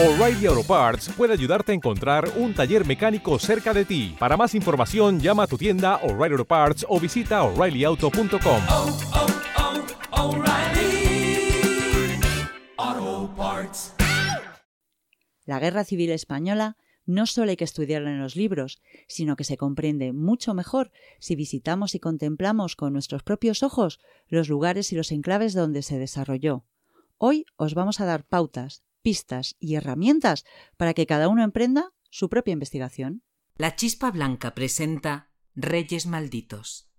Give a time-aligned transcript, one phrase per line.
[0.00, 4.14] O'Reilly Auto Parts puede ayudarte a encontrar un taller mecánico cerca de ti.
[4.16, 8.62] Para más información, llama a tu tienda O'Reilly Auto Parts o visita oreillyauto.com.
[8.68, 8.98] oh,
[12.78, 13.94] oh, Parts.
[15.44, 19.56] La Guerra Civil Española no solo hay que estudiarla en los libros, sino que se
[19.56, 25.10] comprende mucho mejor si visitamos y contemplamos con nuestros propios ojos los lugares y los
[25.10, 26.64] enclaves donde se desarrolló.
[27.16, 30.44] Hoy os vamos a dar pautas, pistas y herramientas
[30.76, 33.22] para que cada uno emprenda su propia investigación.
[33.56, 36.90] La Chispa Blanca presenta Reyes Malditos.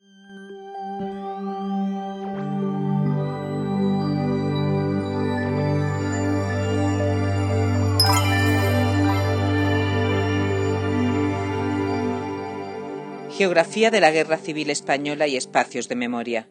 [13.29, 16.49] Geografía de la Guerra Civil Española y espacios de memoria.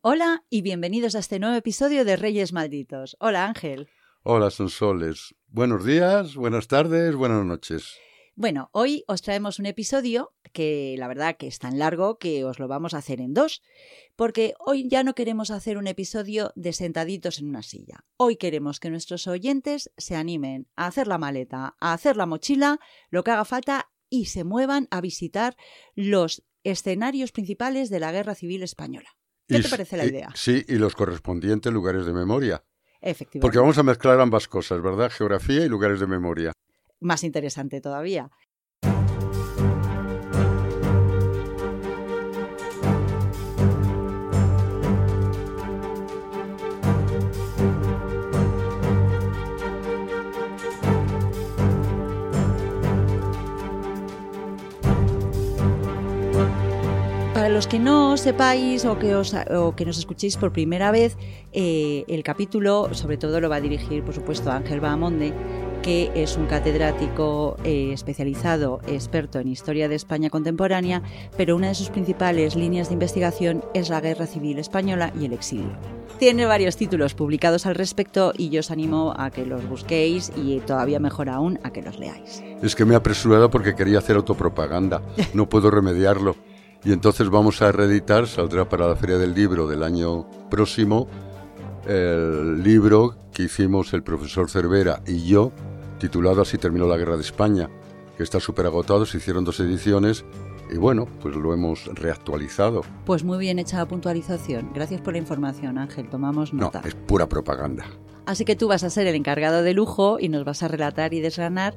[0.00, 3.16] Hola y bienvenidos a este nuevo episodio de Reyes Malditos.
[3.18, 3.88] Hola Ángel.
[4.26, 5.34] Hola, Sonsoles.
[5.48, 7.98] Buenos días, buenas tardes, buenas noches.
[8.36, 12.58] Bueno, hoy os traemos un episodio que la verdad que es tan largo que os
[12.58, 13.62] lo vamos a hacer en dos,
[14.16, 18.04] porque hoy ya no queremos hacer un episodio de sentaditos en una silla.
[18.16, 22.80] Hoy queremos que nuestros oyentes se animen a hacer la maleta, a hacer la mochila,
[23.10, 25.54] lo que haga falta y se muevan a visitar
[25.94, 29.10] los escenarios principales de la Guerra Civil Española.
[29.46, 30.30] ¿Qué Y te parece la y- idea?
[30.34, 32.64] sí, y los correspondientes lugares de memoria.
[33.04, 33.40] Efectivamente.
[33.42, 35.10] Porque vamos a mezclar ambas cosas, ¿verdad?
[35.10, 36.52] Geografía y lugares de memoria.
[37.00, 38.30] Más interesante todavía.
[57.54, 61.16] Los que no sepáis o que, os- o que nos escuchéis por primera vez,
[61.52, 65.32] eh, el capítulo sobre todo lo va a dirigir, por supuesto, Ángel Bahamonde,
[65.82, 71.02] que es un catedrático eh, especializado, experto en historia de España contemporánea,
[71.36, 75.32] pero una de sus principales líneas de investigación es la Guerra Civil Española y el
[75.32, 75.76] exilio.
[76.18, 80.58] Tiene varios títulos publicados al respecto y yo os animo a que los busquéis y
[80.60, 82.42] todavía mejor aún a que los leáis.
[82.62, 85.02] Es que me he apresurado porque quería hacer autopropaganda.
[85.34, 86.34] No puedo remediarlo.
[86.84, 91.08] Y entonces vamos a reeditar, saldrá para la Feria del Libro del año próximo,
[91.86, 95.50] el libro que hicimos el profesor Cervera y yo,
[95.98, 97.70] titulado Así terminó la Guerra de España,
[98.16, 100.24] que está súper agotado, se hicieron dos ediciones
[100.70, 102.82] y bueno, pues lo hemos reactualizado.
[103.04, 104.70] Pues muy bien hecha la puntualización.
[104.74, 106.08] Gracias por la información, Ángel.
[106.08, 106.82] Tomamos No, nota.
[106.84, 107.84] es pura propaganda.
[108.26, 111.12] Así que tú vas a ser el encargado de lujo y nos vas a relatar
[111.12, 111.74] y desgranar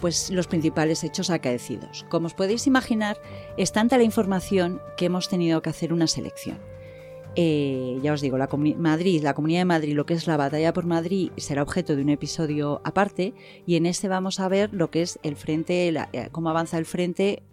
[0.00, 2.04] pues los principales hechos acaecidos.
[2.08, 3.20] Como os podéis imaginar,
[3.56, 6.58] es tanta la información que hemos tenido que hacer una selección.
[7.36, 10.72] Eh, ya os digo, la Madrid, la Comunidad de Madrid, lo que es la batalla
[10.72, 13.34] por Madrid, será objeto de un episodio aparte
[13.66, 16.76] y en este vamos a ver lo que es el frente, la- eh, cómo avanza
[16.78, 17.44] el frente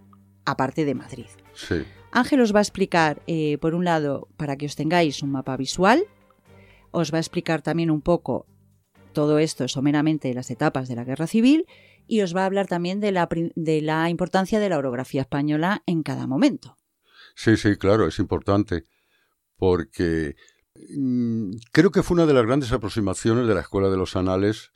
[0.46, 1.28] aparte de Madrid.
[1.54, 1.76] Sí.
[2.12, 5.56] Ángel os va a explicar, eh, por un lado, para que os tengáis un mapa
[5.58, 6.06] visual,
[6.92, 8.48] os va a explicar también un poco
[9.14, 11.66] todo esto someramente las etapas de la guerra civil
[12.08, 15.84] y os va a hablar también de la, de la importancia de la orografía española
[15.86, 16.78] en cada momento.
[17.36, 18.86] Sí, sí, claro, es importante,
[19.58, 20.36] porque
[20.98, 24.72] mm, creo que fue una de las grandes aproximaciones de la Escuela de los Anales,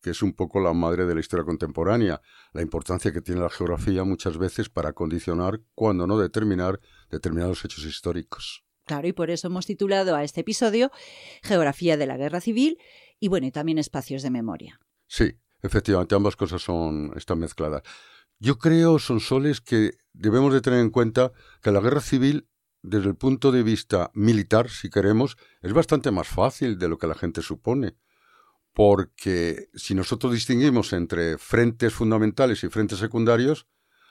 [0.00, 3.50] que es un poco la madre de la historia contemporánea, la importancia que tiene la
[3.50, 6.80] geografía muchas veces para condicionar, cuando no determinar,
[7.10, 8.64] determinados hechos históricos.
[8.84, 10.92] Claro, y por eso hemos titulado a este episodio
[11.42, 12.78] Geografía de la Guerra Civil
[13.18, 14.80] y bueno, y también espacios de memoria.
[15.08, 15.36] Sí,
[15.66, 17.82] efectivamente, ambas cosas son, están mezcladas.
[18.38, 21.32] Yo creo, Sonsoles, que debemos de tener en cuenta
[21.62, 22.48] que la guerra civil,
[22.82, 27.06] desde el punto de vista militar, si queremos, es bastante más fácil de lo que
[27.06, 27.96] la gente supone.
[28.72, 33.66] Porque si nosotros distinguimos entre frentes fundamentales y frentes secundarios,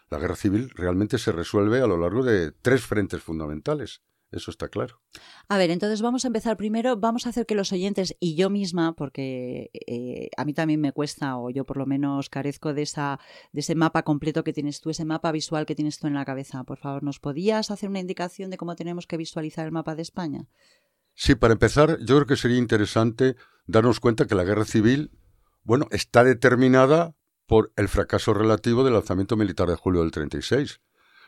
[0.09, 4.01] la guerra civil realmente se resuelve a lo largo de tres frentes fundamentales.
[4.31, 5.01] Eso está claro.
[5.47, 8.49] A ver, entonces vamos a empezar primero, vamos a hacer que los oyentes y yo
[8.49, 12.81] misma, porque eh, a mí también me cuesta, o yo por lo menos carezco de,
[12.81, 13.19] esa,
[13.53, 16.25] de ese mapa completo que tienes tú, ese mapa visual que tienes tú en la
[16.25, 16.63] cabeza.
[16.63, 20.01] Por favor, ¿nos podías hacer una indicación de cómo tenemos que visualizar el mapa de
[20.01, 20.47] España?
[21.13, 23.35] Sí, para empezar, yo creo que sería interesante
[23.67, 25.11] darnos cuenta que la guerra civil,
[25.63, 27.15] bueno, está determinada
[27.45, 30.81] por el fracaso relativo del lanzamiento militar de julio del 36.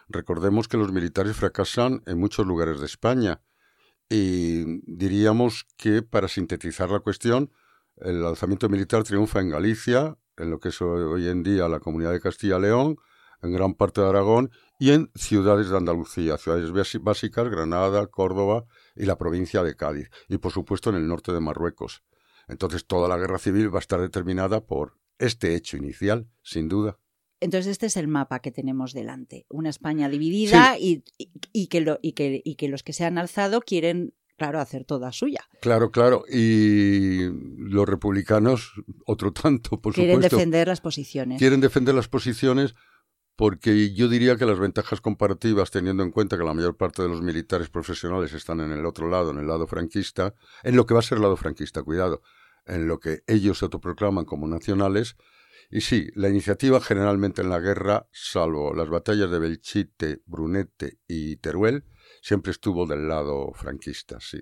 [0.09, 3.41] Recordemos que los militares fracasan en muchos lugares de España
[4.09, 7.51] y diríamos que, para sintetizar la cuestión,
[7.97, 12.11] el lanzamiento militar triunfa en Galicia, en lo que es hoy en día la comunidad
[12.11, 12.97] de Castilla-León,
[13.41, 16.71] en gran parte de Aragón y en ciudades de Andalucía, ciudades
[17.01, 18.65] básicas, Granada, Córdoba
[18.95, 22.03] y la provincia de Cádiz, y por supuesto en el norte de Marruecos.
[22.47, 26.97] Entonces toda la guerra civil va a estar determinada por este hecho inicial, sin duda.
[27.39, 31.81] Entonces este es el mapa que tenemos delante, una España dividida y, y- y que
[31.81, 35.41] lo- y que- y que los que se han alzado quieren, claro, hacer toda suya.
[35.61, 36.23] Claro, claro.
[36.31, 38.71] Y los republicanos,
[39.05, 41.37] otro tanto, por quieren supuesto, defender las posiciones.
[41.39, 42.73] quieren defender las posiciones
[43.35, 47.07] porque yo diría que las ventajas comparativas, teniendo en cuenta que la mayor parte de
[47.09, 50.95] los militares profesionales están en el otro lado, en el lado franquista, en lo que
[50.95, 52.23] va a ser el lado franquista, cuidado,
[52.65, 55.17] en lo que ellos se autoproclaman como nacionales.
[55.69, 61.37] Y sí, la iniciativa generalmente en la guerra, salvo las batallas de Belchite, Brunete y
[61.37, 61.83] Teruel,
[62.21, 64.39] siempre estuvo del lado franquista, sí.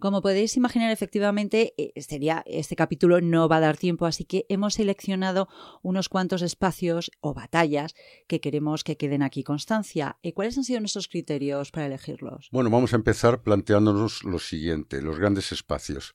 [0.00, 4.46] Como podéis imaginar, efectivamente, eh, sería, este capítulo no va a dar tiempo, así que
[4.48, 5.48] hemos seleccionado
[5.82, 7.94] unos cuantos espacios o batallas
[8.28, 10.16] que queremos que queden aquí constancia.
[10.22, 12.48] ¿Y cuáles han sido nuestros criterios para elegirlos?
[12.52, 16.14] Bueno, vamos a empezar planteándonos lo siguiente, los grandes espacios.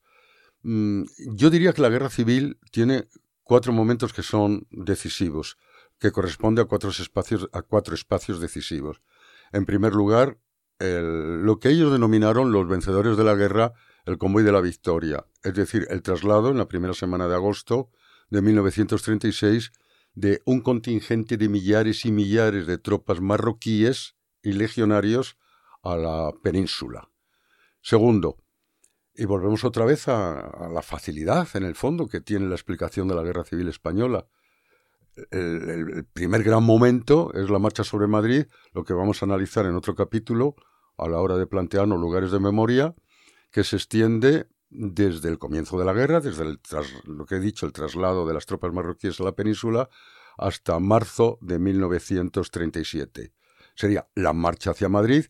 [0.61, 1.03] Mm,
[1.35, 3.09] yo diría que la guerra civil tiene
[3.43, 5.57] cuatro momentos que son decisivos,
[5.99, 9.01] que corresponde a cuatro espacios, a cuatro espacios decisivos.
[9.51, 10.39] En primer lugar,
[10.79, 13.73] el- lo que ellos denominaron los vencedores de la guerra,
[14.05, 17.89] el convoy de la victoria, es decir, el traslado en la primera semana de agosto
[18.29, 19.71] de 1936
[20.13, 25.37] de un contingente de millares y millares de tropas marroquíes y legionarios
[25.83, 27.09] a la península.
[27.81, 28.42] Segundo,
[29.15, 33.15] y volvemos otra vez a, la facilidad, en el fondo, que tiene la explicación de
[33.15, 34.25] la Guerra Civil Española.
[35.29, 39.75] El, primer gran momento es la marcha sobre Madrid, lo que vamos a analizar en
[39.75, 40.55] otro capítulo
[40.97, 42.95] a la hora de plantearnos lugares de memoria,
[43.51, 46.59] que se extiende desde el comienzo de la guerra, desde el
[47.05, 49.89] lo que he dicho, el traslado de las tropas marroquíes a la península,
[50.37, 53.33] hasta marzo de 1937.
[53.75, 55.25] Sería la marcha hacia Madrid,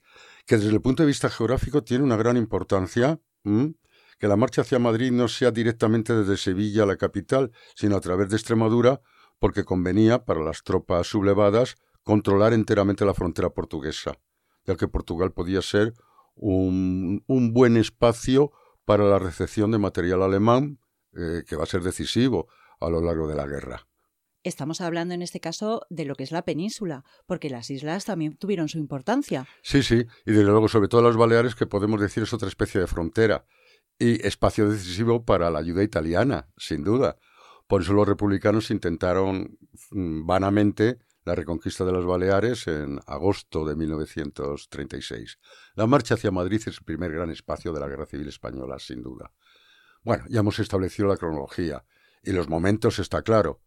[0.46, 3.76] que desde el punto de vista geográfico tiene una gran importancia, ¿m?
[4.20, 8.30] que la marcha hacia Madrid no sea directamente desde Sevilla, la capital, sino a través
[8.30, 9.02] de Extremadura,
[9.40, 14.18] porque convenía para las tropas sublevadas controlar enteramente la frontera portuguesa,
[14.66, 15.94] ya que Portugal podía ser
[16.36, 18.52] un, un buen espacio
[18.86, 20.80] para la recepción de material alemán,
[21.16, 22.48] eh, que va a ser decisivo
[22.80, 23.88] a lo largo de la guerra.
[24.44, 28.36] Estamos hablando en este caso de lo que es la península, porque las islas también
[28.36, 29.48] tuvieron su importancia.
[29.62, 32.82] Sí, sí, y desde luego, sobre todo las Baleares, que podemos decir es otra especie
[32.82, 33.46] de frontera
[33.98, 37.18] y espacio decisivo para la ayuda italiana, sin duda.
[37.68, 39.58] Por eso los republicanos intentaron
[39.92, 45.40] mm, vanamente la reconquista de las Baleares en agosto de 1936.
[45.76, 49.02] La marcha hacia Madrid es el primer gran espacio de la Guerra Civil Española, sin
[49.02, 49.32] duda.
[50.04, 51.86] Bueno, ya hemos establecido la cronología
[52.22, 53.62] y los momentos está claro.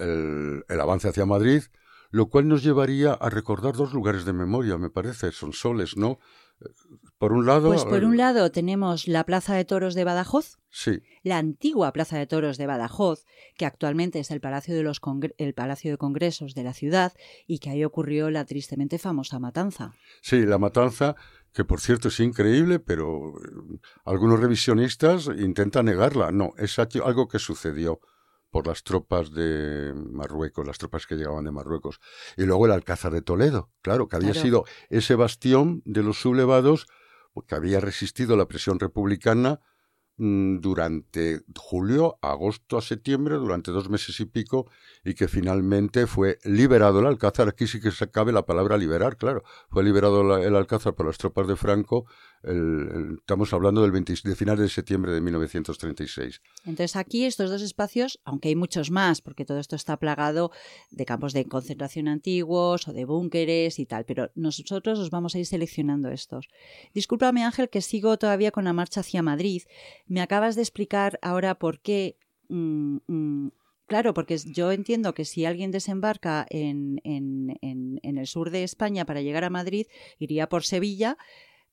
[0.00, 1.62] El, el avance hacia Madrid,
[2.10, 6.18] lo cual nos llevaría a recordar dos lugares de memoria, me parece, son soles, ¿no?
[7.18, 7.68] Por un lado...
[7.68, 12.18] Pues por un lado tenemos la Plaza de Toros de Badajoz, Sí, la antigua Plaza
[12.18, 13.24] de Toros de Badajoz,
[13.56, 17.12] que actualmente es el Palacio de, los Congre- el Palacio de Congresos de la ciudad
[17.46, 19.92] y que ahí ocurrió la tristemente famosa matanza.
[20.20, 21.16] sí, la matanza,
[21.52, 26.30] que por cierto es increíble, pero eh, algunos revisionistas intentan negarla.
[26.30, 28.00] No, es algo que sucedió
[28.50, 32.00] por las tropas de Marruecos, las tropas que llegaban de Marruecos.
[32.36, 34.44] Y luego el Alcázar de Toledo, claro, que había Claro.
[34.44, 36.86] sido ese bastión de los sublevados
[37.46, 39.60] que había resistido la presión republicana
[40.22, 44.70] mm, durante julio, agosto a septiembre, durante dos meses y pico,
[45.02, 47.48] y que finalmente fue liberado el Alcázar.
[47.48, 49.42] Aquí sí que se cabe la palabra liberar, claro.
[49.70, 52.04] Fue liberado la- el Alcázar por las tropas de Franco,
[52.42, 56.40] estamos hablando del 20 de finales de septiembre de 1936.
[56.64, 60.50] Entonces aquí estos dos espacios, aunque hay muchos más, porque todo esto está plagado
[60.90, 65.38] de campos de concentración antiguos o de búnkeres y tal, pero nosotros os vamos a
[65.38, 66.48] ir seleccionando estos.
[66.94, 69.62] Discúlpame Ángel que sigo todavía con la marcha hacia Madrid.
[70.06, 72.16] Me acabas de explicar ahora por qué...
[72.48, 73.48] mm, mm,
[73.86, 78.62] Claro, porque yo entiendo que si alguien desembarca en, en- en- en el sur de
[78.62, 79.88] España para llegar a Madrid,
[80.20, 81.18] iría por Sevilla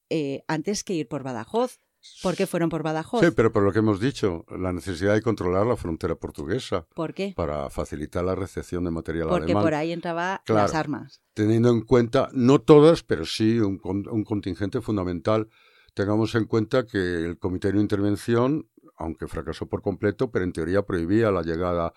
[0.09, 1.79] eh, antes que ir por Badajoz.
[2.23, 3.21] ¿Por qué fueron por Badajoz?
[3.21, 7.13] Sí, pero por lo que hemos dicho, la necesidad de controlar la frontera portuguesa ¿Por
[7.13, 7.33] qué?
[7.35, 9.63] para facilitar la recepción de material Porque alemán.
[9.63, 10.61] por ahí entraba Claro.
[10.61, 11.21] las armas.
[11.33, 15.49] teniendo en cuenta, no todas, pero sí un, un contingente fundamental.
[15.95, 20.83] Tengamos en cuenta que el Comité de Intervención, aunque fracasó por completo, pero en teoría
[20.83, 21.91] prohibía la llegada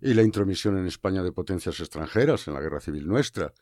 [0.00, 3.52] y la intromisión en España de potencias extranjeras en la guerra civil nuestra.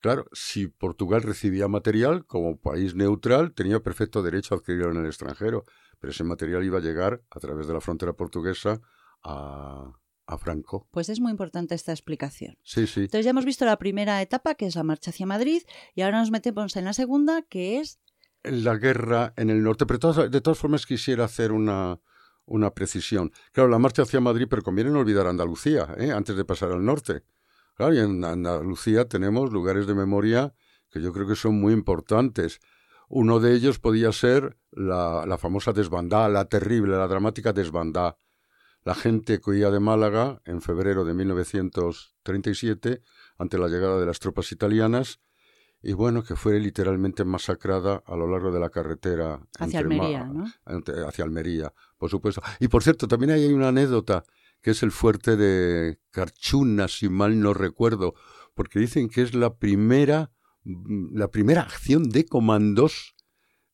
[0.00, 5.06] Claro, si Portugal recibía material como país neutral, tenía perfecto derecho a adquirirlo en el
[5.06, 5.64] extranjero,
[5.98, 8.80] pero ese material iba a llegar a través de la frontera portuguesa
[9.22, 9.92] a,
[10.26, 10.88] a Franco.
[10.90, 12.56] Pues es muy importante esta explicación.
[12.62, 13.00] Sí, sí.
[13.00, 15.62] Entonces ya hemos visto la primera etapa, que es la marcha hacia Madrid,
[15.94, 18.00] y ahora nos metemos en la segunda, que es...
[18.42, 19.84] la guerra en el norte.
[19.84, 22.00] Pero todas- de todas formas quisiera hacer una,
[22.46, 23.32] una precisión.
[23.52, 26.10] Claro, la marcha hacia Madrid, pero conviene no olvidar Andalucía, ¿eh?
[26.10, 27.22] antes de pasar al norte.
[27.80, 30.52] Claro, y en Andalucía tenemos lugares de memoria
[30.90, 32.60] que yo creo que son muy importantes.
[33.08, 38.18] Uno de ellos podía ser la, la famosa desbandada, la terrible, la dramática desbandada.
[38.84, 43.00] La gente que huía de Málaga en febrero de 1937
[43.38, 45.18] ante la llegada de las tropas italianas
[45.80, 49.40] y bueno, que fue literalmente masacrada a lo largo de la carretera.
[49.58, 50.44] Hacia Almería, ¿no?
[51.08, 52.42] hacia Almería, por supuesto.
[52.58, 54.24] Y por cierto, también hay una anécdota,
[54.62, 58.14] que es el fuerte de Carchuna, si mal no recuerdo,
[58.54, 60.32] porque dicen que es la primera,
[60.64, 63.14] mm, la primera acción de comandos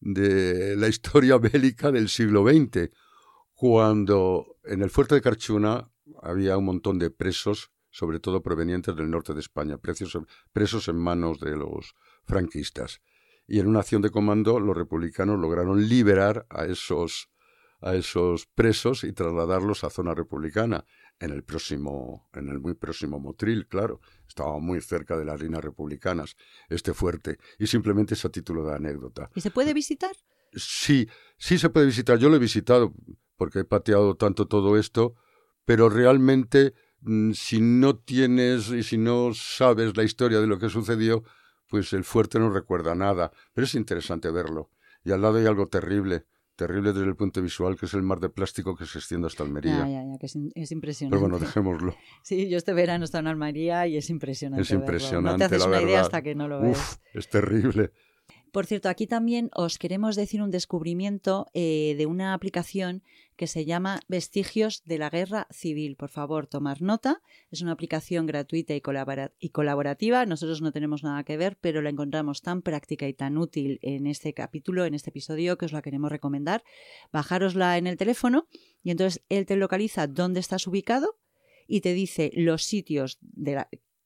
[0.00, 2.90] de la historia bélica del siglo XX,
[3.54, 5.90] cuando en el fuerte de Carchuna
[6.22, 11.40] había un montón de presos sobre todo provenientes del norte de España, presos en manos
[11.40, 13.00] de los franquistas.
[13.46, 17.30] Y en una acción de comando los republicanos lograron liberar a esos,
[17.86, 20.84] a esos presos y trasladarlos a zona republicana,
[21.18, 24.00] en el próximo, en el muy próximo Motril, claro.
[24.28, 26.36] Estaba muy cerca de las líneas republicanas,
[26.68, 29.30] este fuerte, y simplemente es a título de anécdota.
[29.34, 30.14] ¿Y se puede visitar?
[30.52, 32.18] Sí, sí se puede visitar.
[32.18, 32.94] Yo lo he visitado
[33.36, 35.14] porque he pateado tanto todo esto,
[35.64, 36.74] pero realmente
[37.06, 41.22] Mm, si no tienes y si no sabes la historia de lo que sucedió,
[41.68, 43.32] pues el fuerte no recuerda nada.
[43.52, 44.70] Pero es interesante verlo.
[45.04, 48.18] Y al lado hay algo terrible, terrible desde el punto visual, que es el mar
[48.18, 49.86] de plástico que se extiende hasta Almería.
[49.86, 51.16] Ya, ya, ya, que es, impresionante.
[51.16, 51.94] Pero bueno, dejémoslo.
[52.22, 54.62] Sí, yo este verano he estado en Almería y es impresionante.
[54.62, 55.44] Es impresionante.
[55.44, 56.78] No te haces una idea hasta que no lo ves.
[56.78, 57.92] Uf, es terrible.
[58.56, 63.02] Por cierto, aquí también os queremos decir un descubrimiento eh, de una aplicación
[63.36, 65.94] que se llama Vestigios de la Guerra Civil.
[65.94, 67.20] Por favor, tomar nota.
[67.50, 70.24] Es una aplicación gratuita y, colaborativa.
[70.24, 74.06] Nosotros no tenemos nada que ver, pero la encontramos tan práctica y tan útil en
[74.06, 76.64] este capítulo, en este episodio, que os la queremos recomendar.
[77.12, 78.48] Bajárosla en el teléfono
[78.82, 81.18] y entonces él te localiza dónde estás ubicado
[81.66, 83.18] y te dice los sitios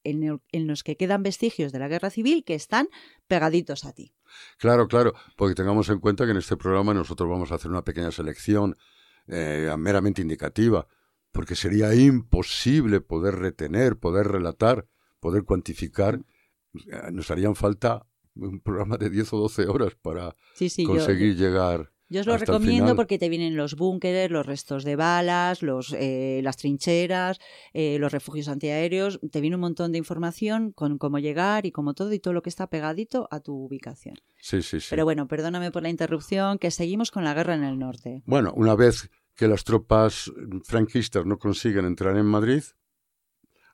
[0.04, 2.88] en, en los que quedan vestigios de la guerra civil que están
[3.26, 4.14] pegaditos a ti.
[4.58, 7.84] Claro, claro, porque tengamos en cuenta que en este programa nosotros vamos a hacer una
[7.84, 8.76] pequeña selección
[9.26, 10.86] eh, meramente indicativa,
[11.32, 14.86] porque sería imposible poder retener, poder relatar,
[15.20, 16.20] poder cuantificar.
[16.74, 20.34] Eh, nos harían falta un programa de 10 o 12 horas para
[20.86, 21.92] conseguir llegar.
[22.10, 26.40] Yo os lo recomiendo porque te vienen los búnkeres, los restos de balas, los, eh,
[26.42, 27.38] las trincheras,
[27.72, 29.20] eh, los refugios antiaéreos.
[29.30, 32.42] Te viene un montón de información con cómo llegar y como todo y todo lo
[32.42, 34.16] que está pegadito a tu ubicación.
[34.40, 34.88] Sí, sí, sí.
[34.90, 38.24] Pero bueno, perdóname por la interrupción, que seguimos con la guerra en el norte.
[38.26, 40.32] Bueno, una vez que las tropas
[40.64, 42.64] franquistas no consiguen entrar en Madrid,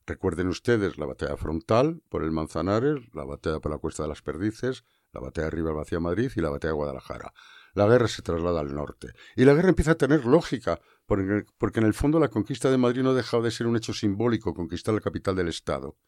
[0.05, 4.21] recuerden ustedes la batalla frontal por el Manzanares, la batalla por la Cuesta de las
[4.21, 7.33] Perdices, la batalla de Riva hacia Madrid y la batalla de Guadalajara
[7.77, 9.09] la guerra se traslada al norte.
[9.37, 13.03] Y la guerra empieza a tener lógica, porque en el fondo la conquista de Madrid
[13.03, 15.99] no deja de ser un hecho simbólico, conquistar la capital del Estado.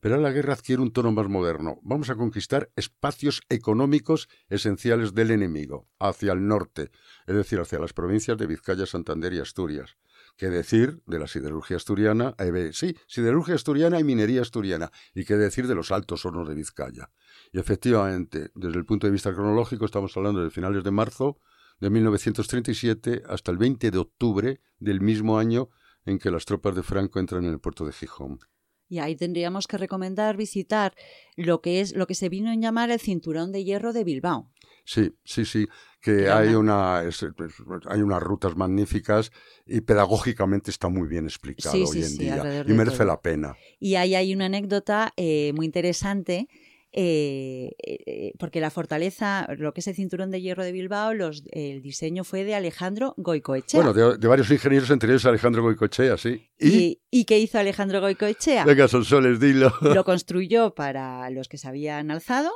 [0.00, 1.78] Pero la guerra adquiere un tono más moderno.
[1.82, 6.90] Vamos a conquistar espacios económicos esenciales del enemigo, hacia el norte,
[7.26, 9.96] es decir, hacia las provincias de Vizcaya, Santander y Asturias.
[10.36, 12.34] ¿Qué decir de la siderurgia asturiana?
[12.38, 14.90] Eh, sí, siderurgia asturiana y minería asturiana.
[15.14, 17.10] ¿Y qué decir de los altos hornos de Vizcaya?
[17.52, 21.38] Y efectivamente, desde el punto de vista cronológico, estamos hablando de finales de marzo
[21.80, 25.68] de 1937 hasta el 20 de octubre del mismo año
[26.04, 28.40] en que las tropas de Franco entran en el puerto de Gijón.
[28.88, 30.94] Y ahí tendríamos que recomendar visitar
[31.36, 34.52] lo que es lo que se vino a llamar el cinturón de hierro de Bilbao.
[34.84, 35.66] Sí, sí, sí,
[36.04, 39.32] que hay una hay unas rutas magníficas
[39.64, 43.56] y pedagógicamente está muy bien explicado hoy en día y merece la pena.
[43.80, 46.46] Y ahí hay una anécdota eh, muy interesante
[46.92, 51.42] eh, eh, porque la fortaleza, lo que es el cinturón de hierro de Bilbao, los,
[51.52, 53.82] el diseño fue de Alejandro Goicoechea.
[53.82, 56.50] Bueno, de, varios ingenieros anteriores a Alejandro Goicoechea, sí.
[56.60, 57.00] ¿Y?
[57.10, 58.66] ¿Y, qué hizo Alejandro Goicoechea?
[58.66, 59.72] Venga, son soles, dilo.
[59.80, 62.52] Lo construyó para los que se habían alzado.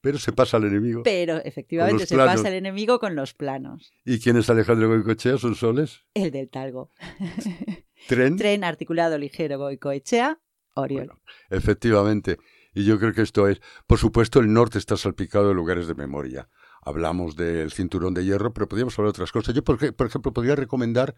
[0.00, 1.02] Pero se pasa al enemigo.
[1.02, 3.92] Pero efectivamente se pasa al enemigo con los planos.
[4.04, 5.36] ¿Y quién es Alejandro Goicoechea?
[5.36, 6.04] ¿Son soles?
[6.14, 6.90] El del Talgo.
[8.08, 8.36] ¿Tren?
[8.36, 10.40] Tren articulado ligero Goicoechea,
[10.74, 11.12] Oriol.
[11.50, 12.38] efectivamente.
[12.72, 15.94] Y yo creo que esto es, por supuesto, el norte está salpicado de lugares de
[15.94, 16.48] memoria.
[16.82, 19.54] Hablamos del cinturón de hierro, pero podríamos hablar de otras cosas.
[19.54, 21.14] Yo, por, por ejemplo, podría recomendar,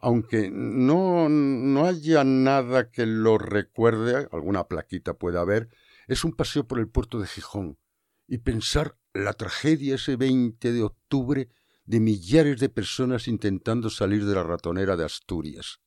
[0.00, 5.68] aunque no, no haya nada que lo recuerde, alguna plaquita puede haber,
[6.08, 7.78] es un paseo por el puerto de Gijón
[8.26, 11.48] y pensar la tragedia ese 20 de octubre
[11.84, 15.80] de millares de personas intentando salir de la ratonera de Asturias.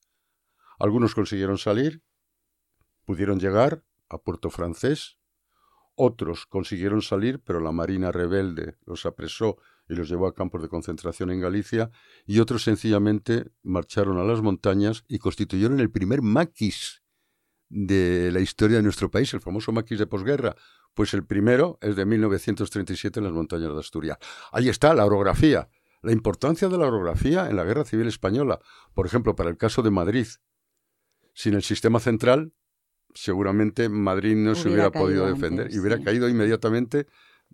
[0.77, 2.04] Algunos consiguieron salir,
[3.06, 5.18] pudieron llegar, a Puerto Francés.
[5.96, 10.68] Otros consiguieron salir, pero la Marina rebelde los apresó y los llevó a campos de
[10.68, 11.92] concentración en Galicia,
[12.25, 17.04] y otros sencillamente marcharon a las montañas y constituyeron el primer maquis
[17.70, 20.56] de la historia de nuestro país, el famoso maquis de posguerra.
[20.95, 24.17] Pues el primero es de 1937 en las montañas de Asturias.
[24.51, 25.69] Ahí está la orografía,
[26.01, 28.59] la importancia de la orografía en la Guerra Civil Española.
[28.93, 30.25] Por ejemplo, para el caso de Madrid.
[31.33, 32.53] Sin el sistema central,
[33.13, 36.03] seguramente Madrid no se Hubiera podido defender antes, y hubiera sí.
[36.03, 37.07] caído inmediatamente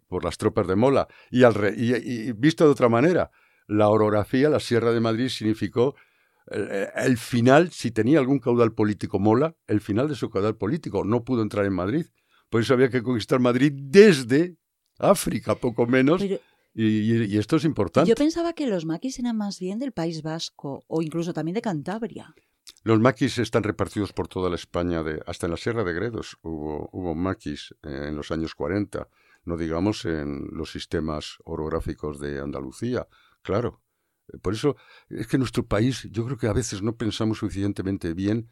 [0.07, 1.07] por las tropas de Mola.
[1.31, 3.31] Y, al re- y- y visto de otra manera,
[3.67, 5.95] la orografía, la Sierra de Madrid significó
[6.45, 11.03] el, el final, si tenía algún caudal político Mola, el final de su caudal político.
[11.03, 12.05] No pudo entrar en Madrid.
[12.51, 14.58] Por eso había que conquistar Madrid desde
[15.00, 16.22] África, poco menos.
[16.22, 16.38] Pero
[16.74, 18.10] Y, esto es importante.
[18.10, 21.62] yo pensaba que los maquis eran más bien del País Vasco o incluso también de
[21.62, 22.36] Cantabria.
[22.84, 26.38] Los maquis están repartidos por toda la España, de, hasta en la Sierra de Gredos
[26.41, 29.08] hubo, hubo maquis eh, en los años 40,
[29.46, 33.08] no digamos en los sistemas orográficos de Andalucía,
[33.41, 33.81] claro.
[34.41, 34.75] Por eso
[35.10, 38.50] es que nuestro país, yo creo que a veces no pensamos suficientemente bien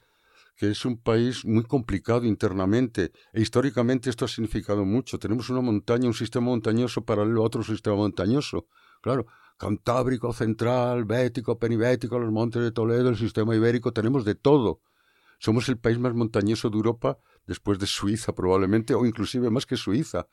[0.60, 5.18] que es un país muy complicado internamente e históricamente esto ha significado mucho.
[5.18, 8.68] Tenemos una montaña, un sistema montañoso paralelo a otro sistema montañoso.
[9.01, 9.25] Claro,
[9.58, 14.82] Cantábrico, Central, Bético, Penibético, los montes de Toledo, el sistema ibérico, tenemos de todo.
[15.39, 19.78] Somos el país más montañoso de Europa, después de Suiza probablemente, o inclusive más que
[19.78, 20.28] Suiza.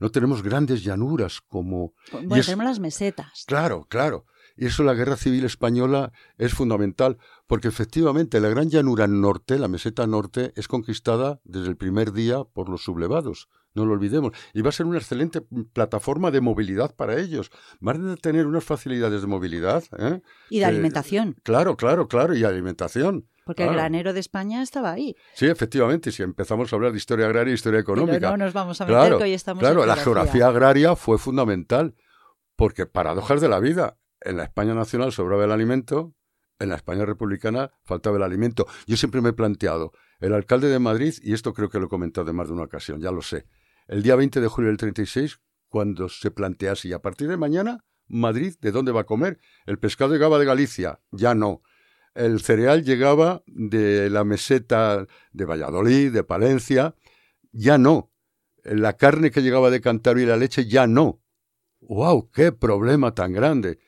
[0.00, 1.92] No tenemos grandes llanuras como...
[2.12, 3.44] Bueno, es- tenemos las mesetas.
[3.46, 4.26] Claro, claro.
[4.60, 9.68] Y eso la guerra civil española es fundamental, porque efectivamente la gran llanura norte, la
[9.68, 13.48] meseta norte, es conquistada desde el primer día por los sublevados.
[13.74, 14.32] No lo olvidemos.
[14.54, 17.50] Y va a ser una excelente plataforma de movilidad para ellos.
[17.78, 19.84] Van a tener unas facilidades de movilidad.
[19.96, 20.20] ¿eh?
[20.50, 22.34] Y de Eh, alimentación, Claro, claro, claro.
[22.34, 23.28] Y alimentación.
[23.44, 25.14] porque el granero de España estaba ahí.
[25.34, 26.10] Sí, efectivamente.
[26.12, 28.18] Si empezamos a hablar de historia agraria y historia económica.
[28.18, 30.96] Pero no nos vamos a meter Claro, que hoy estamos claro, en la geografía agraria
[30.96, 31.94] fue fundamental,
[32.56, 33.96] porque paradojas de la vida,
[34.28, 36.14] en la España nacional sobraba el alimento,
[36.58, 38.66] en la España republicana faltaba el alimento.
[38.86, 41.88] Yo siempre me he planteado, el alcalde de Madrid, y esto creo que lo he
[41.88, 43.46] comentado en más de una ocasión, ya lo sé,
[43.86, 47.84] el día 20 de julio del 36, cuando se plantease, y a partir de mañana,
[48.06, 49.38] Madrid, ¿de dónde va a comer?
[49.64, 51.62] El pescado llegaba de Galicia, ya no.
[52.14, 56.96] El cereal llegaba de la meseta de Valladolid, de Palencia,
[57.52, 58.12] ya no.
[58.62, 61.22] La carne que llegaba de Cantabria y la leche ya no.
[61.80, 62.30] ¡Wow!
[62.30, 63.78] ¡Qué problema tan grande!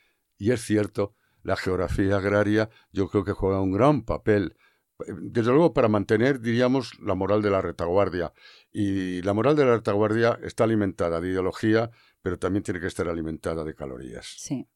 [0.41, 4.55] Y es cierto, la geografía agraria yo creo que juega un gran papel.
[4.97, 8.33] Desde luego para mantener, diríamos, la moral de la retaguardia.
[8.71, 11.91] Y la moral de la retaguardia está alimentada de ideología,
[12.23, 14.33] pero también tiene que estar alimentada de calorías.
[14.39, 14.67] Sí.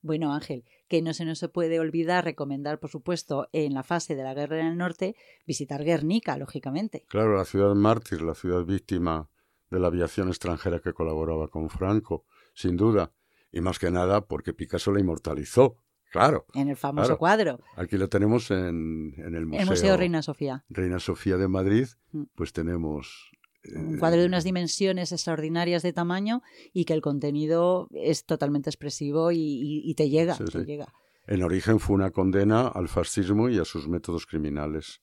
[0.00, 4.22] Bueno, Ángel, que no se nos puede olvidar recomendar, por supuesto, en la fase de
[4.22, 7.04] la guerra en el norte, visitar Guernica, lógicamente.
[7.08, 9.28] Claro, la ciudad mártir, la ciudad víctima
[9.70, 13.12] de la aviación extranjera que colaboraba con Franco, sin duda.
[13.52, 15.76] Y más que nada porque Picasso la inmortalizó.
[16.12, 17.18] Claro, En el famoso Claro.
[17.18, 20.64] cuadro, aquí la tenemos en, en el museo, el Museo Reina Sofía.
[20.68, 21.86] Reina Sofía de Madrid.
[22.10, 22.22] Mm.
[22.34, 23.30] Pues tenemos
[23.62, 28.70] eh, Un cuadro de unas dimensiones extraordinarias de tamaño y que el contenido es totalmente
[28.70, 30.64] expresivo y, y- y te llega, Sí, te sí.
[30.64, 30.92] llega.
[31.28, 35.00] En origen fue una condena al fascismo y a sus métodos criminales.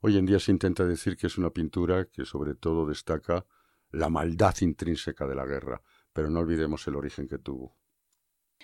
[0.00, 3.46] Hoy en día se intenta decir que es una pintura que sobre todo destaca
[3.92, 7.76] la maldad intrínseca de la guerra, pero no olvidemos el origen que tuvo.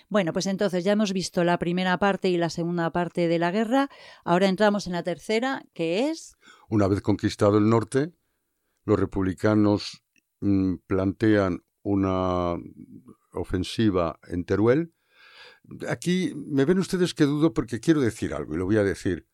[0.07, 3.51] Bueno, pues entonces ya hemos visto la primera parte y la segunda parte de la
[3.51, 3.89] guerra.
[4.23, 6.35] Ahora entramos en la tercera, que es
[6.69, 8.13] Una vez conquistado el norte,
[8.85, 10.03] los republicanos
[10.39, 12.55] mm, plantean una
[13.33, 14.93] ofensiva en Teruel.
[15.87, 19.27] Aquí me ven ustedes que dudo porque quiero decir algo y lo voy a decir.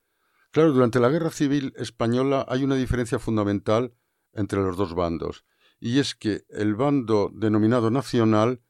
[0.51, 3.93] Claro, durante la Guerra Civil Española hay una diferencia fundamental
[4.33, 5.45] entre los dos bandos,
[5.79, 8.61] y es que el bando denominado nacional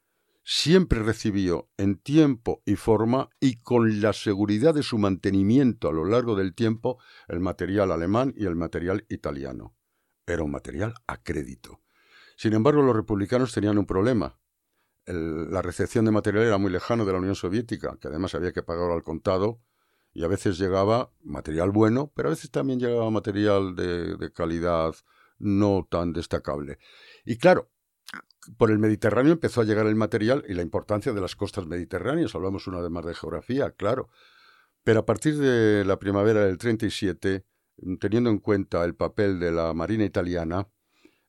[0.43, 6.05] siempre recibió en tiempo y forma y con la seguridad de su mantenimiento a lo
[6.05, 9.75] largo del tiempo el material alemán y el material italiano.
[10.27, 11.81] Era un material a crédito.
[12.37, 14.37] Sin embargo, los republicanos tenían un problema.
[15.07, 18.63] La recepción de material era muy lejano de la Unión Soviética, que además había que
[18.63, 19.61] pagar al contado,
[20.13, 24.95] y a veces llegaba material bueno, pero a veces también llegaba material de calidad
[25.37, 26.77] no tan destacable.
[27.25, 27.69] Y claro,
[28.57, 32.35] por el Mediterráneo empezó a llegar el material y la importancia de las costas mediterráneas.
[32.35, 34.09] Hablamos una vez más de geografía, claro.
[34.83, 37.43] Pero a partir de la primavera del 37,
[37.99, 40.67] teniendo en cuenta el papel de la Marina italiana,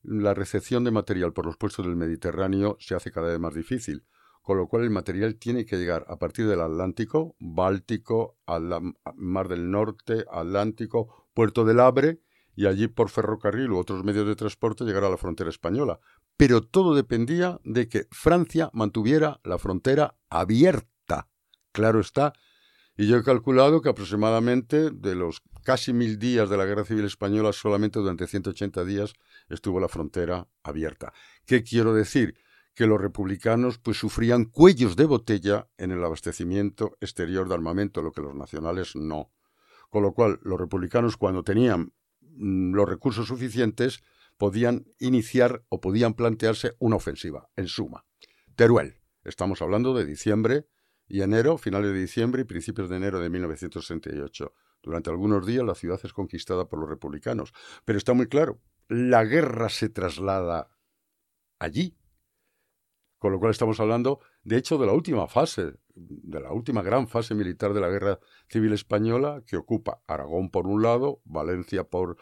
[0.03, 4.05] la recepción de material por los puestos del Mediterráneo se hace cada vez más difícil,
[4.42, 8.38] con lo cual el material tiene que llegar a partir del Atlántico, Báltico,
[9.16, 12.21] Mar del Norte, Atlántico, Puerto del Abre,
[12.57, 16.01] y allí por ferrocarril u otros medios de transporte llegar a la frontera española.
[16.38, 21.29] pero todo dependía de que Francia mantuviera la frontera abierta.
[21.73, 22.33] Claro está.
[22.97, 27.05] Y yo he calculado que aproximadamente de los casi mil días de la Guerra Civil
[27.05, 29.14] Española, solamente durante 180 días
[29.49, 31.12] estuvo la frontera abierta.
[31.45, 32.38] ¿Qué quiero decir?
[32.75, 38.12] Que los republicanos pues sufrían cuellos de botella en el abastecimiento exterior de armamento, lo
[38.12, 39.31] que los nacionales no.
[39.90, 41.92] Con lo cual, los republicanos cuando tenían
[42.37, 44.03] los recursos suficientes
[44.37, 48.05] podían iniciar o podían plantearse una ofensiva, en suma.
[48.55, 50.66] Teruel, estamos hablando de diciembre
[51.09, 54.53] y enero, finales de diciembre y principios de enero de 1968.
[54.83, 57.53] Durante algunos días la ciudad es conquistada por los republicanos,
[57.85, 60.70] pero está muy claro, la guerra se traslada
[61.59, 61.96] allí.
[63.18, 67.09] Con lo cual estamos hablando, de hecho, de la última fase, de la última gran
[67.09, 72.19] fase militar de la Guerra Civil Española, que ocupa Aragón por un lado, Valencia por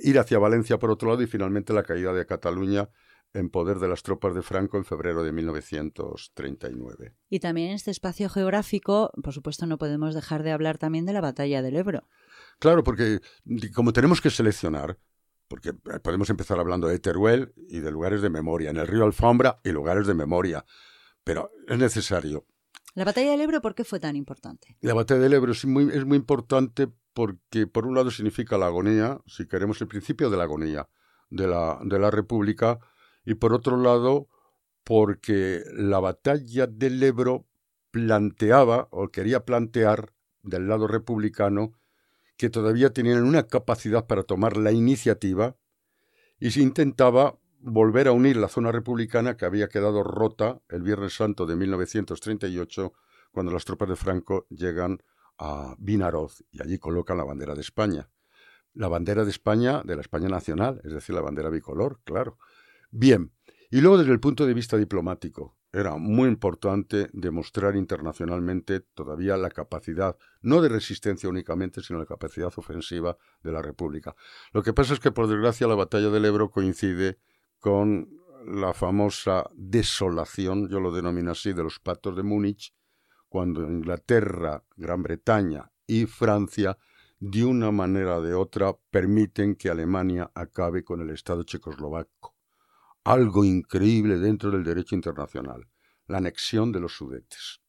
[0.00, 2.88] ir hacia Valencia por otro lado y finalmente la caída de Cataluña
[3.34, 7.14] en poder de las tropas de Franco en febrero de 1939.
[7.28, 11.12] Y también en este espacio geográfico, por supuesto, no podemos dejar de hablar también de
[11.12, 12.08] la batalla del Ebro.
[12.58, 13.20] Claro, porque
[13.74, 14.98] como tenemos que seleccionar,
[15.48, 19.60] porque podemos empezar hablando de Teruel y de lugares de memoria, en el río Alfombra
[19.64, 20.64] y lugares de memoria,
[21.24, 22.46] pero es necesario.
[22.98, 24.76] ¿La batalla del Ebro por qué fue tan importante?
[24.80, 25.84] La batalla del Ebro es muy,
[26.16, 30.88] importante porque, por un lado, significa la agonía, si queremos, el principio de la agonía
[31.30, 32.80] de la, de la República,
[33.24, 34.26] y por otro lado,
[34.82, 37.46] porque la batalla del Ebro
[37.92, 41.74] planteaba o quería plantear del lado republicano
[42.36, 45.56] que todavía tenían una capacidad para tomar la iniciativa
[46.40, 51.14] y se intentaba volver a unir la zona republicana que había quedado rota el Viernes
[51.14, 52.92] Santo de 1938
[53.30, 55.02] cuando las tropas de Franco llegan
[55.38, 58.10] a Vinaroz y allí colocan la bandera de España.
[58.74, 62.38] La bandera de España, de la España nacional, es decir, la bandera bicolor, claro.
[62.90, 63.32] Bien,
[63.70, 69.50] y luego desde el punto de vista diplomático, era muy importante demostrar internacionalmente todavía la
[69.50, 74.16] capacidad, no de resistencia únicamente, sino la capacidad ofensiva de la República.
[74.52, 77.18] Lo que pasa es que, por desgracia, la batalla del Ebro coincide
[77.58, 78.08] con
[78.46, 82.74] la famosa desolación, yo lo denomino así, de los pactos de Múnich,
[83.28, 86.78] cuando Inglaterra, Gran Bretaña y Francia,
[87.20, 92.38] de una manera o de otra, permiten que Alemania acabe con el Estado checoslovaco
[93.08, 95.66] algo increíble dentro del derecho internacional,
[96.08, 97.62] la anexión de los Sudetes.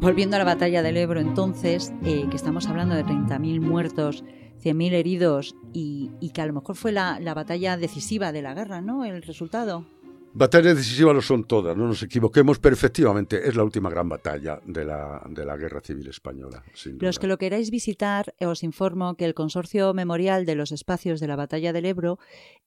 [0.00, 4.24] Volviendo a la batalla del Ebro, entonces, eh, que estamos hablando de 30.000 muertos,
[4.64, 9.04] 100.000 heridos y, que a lo mejor fue la, batalla decisiva de la guerra, ¿no?
[9.04, 9.84] El resultado.
[10.32, 14.58] Batallas decisivas lo son todas, no nos equivoquemos, pero efectivamente es la última gran batalla
[14.64, 16.64] de la, de la Guerra Civil Española.
[16.98, 21.20] Los que lo queráis visitar, eh, os informo que el Consorcio Memorial de los Espacios
[21.20, 22.18] de la Batalla del Ebro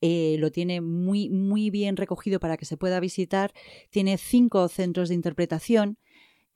[0.02, 3.54] eh, lo tiene muy, muy bien recogido para que se pueda visitar.
[3.90, 5.98] Tiene cinco centros de interpretación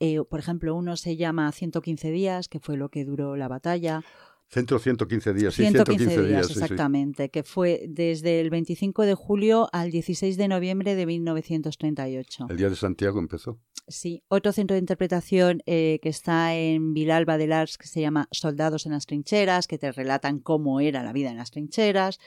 [0.00, 4.02] eh, por ejemplo, uno se llama 115 días, que fue lo que duró la batalla.
[4.50, 9.68] Centro 115 días, sí, 115, 115 días, exactamente, que fue desde el 25 de julio
[9.72, 12.46] al 16 de noviembre de 1938.
[12.48, 13.58] El día de Santiago empezó.
[13.88, 18.28] Sí, otro centro de interpretación eh, que está en Vilalba del Ars, que se llama
[18.30, 22.18] Soldados en las trincheras, que te relatan cómo era la vida en las trincheras,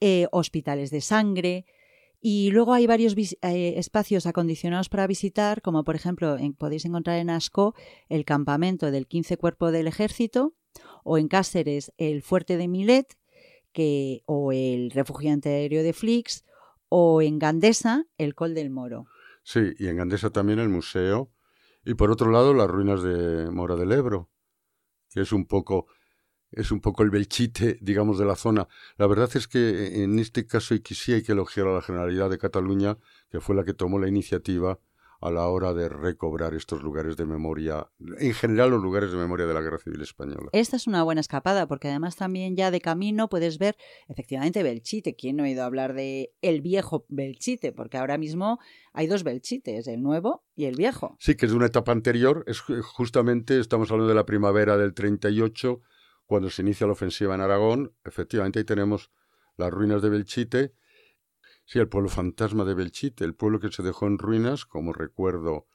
[0.00, 1.66] eh, hospitales de sangre,
[2.26, 7.28] y luego hay varios eh, espacios acondicionados para visitar, como por ejemplo podéis encontrar en
[7.28, 7.74] Asco
[8.08, 10.54] el campamento del 15 Cuerpo del Ejército,
[11.04, 13.18] o en Cáceres el Fuerte de Milet,
[13.74, 16.46] que, o el Refugio Antiaéreo de Flix,
[16.88, 19.04] o en Gandesa el Col del Moro.
[19.42, 21.30] Sí, y en Gandesa también el museo,
[21.84, 24.30] y por otro lado las ruinas de Mora del Ebro,
[25.10, 25.88] que es un poco
[26.56, 28.68] es un poco el belchite, digamos, de la zona.
[28.96, 32.30] La verdad es que en este caso y sí hay que elogiar a la Generalidad
[32.30, 32.98] de Cataluña,
[33.30, 34.78] que fue la que tomó la iniciativa
[35.24, 37.88] a la hora de recobrar estos lugares de memoria,
[38.18, 40.50] en general los lugares de memoria de la Guerra Civil Española.
[40.52, 43.74] Esta es una buena escapada, porque además también ya de camino puedes ver
[44.08, 45.16] efectivamente Belchite.
[45.16, 47.72] ¿Quién no ha oído hablar de el viejo Belchite?
[47.72, 48.58] Porque ahora mismo
[48.92, 51.16] hay dos Belchites, el nuevo y el viejo.
[51.20, 54.92] Sí, que es de una etapa anterior, es justamente, estamos hablando de la primavera del
[54.92, 55.80] 38,
[56.26, 59.10] cuando se inicia la ofensiva en Aragón, efectivamente ahí tenemos
[59.56, 60.74] las ruinas de Belchite,
[61.64, 65.66] sí, el pueblo fantasma de Belchite, el pueblo que se dejó en ruinas como recuerdo.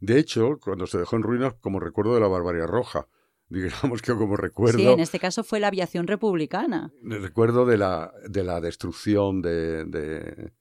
[0.00, 3.08] De hecho, cuando se dejó en ruinas como recuerdo de la Barbaria Roja,
[3.48, 4.78] digamos que como recuerdo.
[4.78, 6.92] Sí, en este caso fue la aviación republicana.
[7.02, 10.52] Recuerdo de la, de la destrucción de, de,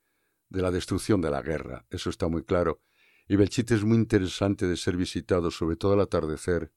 [0.50, 2.82] de la destrucción de la guerra, eso está muy claro.
[3.28, 6.72] Y Belchite es muy interesante de ser visitado, sobre todo al atardecer.